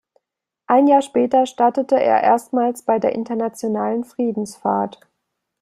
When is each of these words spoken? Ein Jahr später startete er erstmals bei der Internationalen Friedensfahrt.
Ein 0.65 0.87
Jahr 0.87 1.03
später 1.03 1.45
startete 1.45 1.93
er 1.93 2.23
erstmals 2.23 2.81
bei 2.81 2.97
der 2.97 3.13
Internationalen 3.13 4.03
Friedensfahrt. 4.03 4.99